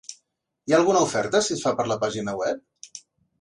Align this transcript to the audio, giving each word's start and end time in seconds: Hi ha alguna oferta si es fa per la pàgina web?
Hi 0.69 0.73
ha 0.73 0.77
alguna 0.77 1.03
oferta 1.07 1.41
si 1.49 1.51
es 1.57 1.61
fa 1.67 1.75
per 1.81 1.85
la 1.93 1.99
pàgina 2.05 2.35
web? 2.41 2.65